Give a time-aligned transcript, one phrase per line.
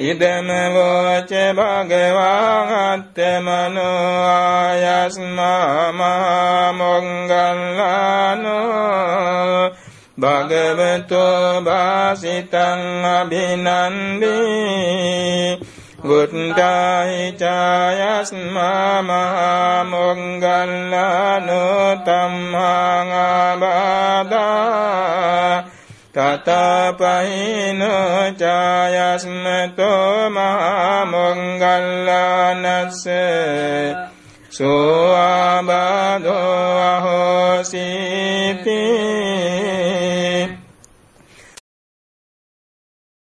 [0.00, 2.19] ඉදම වෝච භගවාත්තමනෝ
[4.26, 8.49] ආයස්මා මහා මොංගල්ලානෝ
[10.19, 12.82] භගවතෝ භාසිතං
[13.14, 14.38] අභිනන්දී.
[15.98, 24.78] බුද්ධායි චායස්මා මහා මොංගල්ලානෝ තම්මාං ආබාදා
[26.14, 33.04] තතපහිනෝ චායස්මතෝ මහා මොංගල්ලානස්ස
[34.50, 38.78] සෝ ආබාදෝ අහෝසීති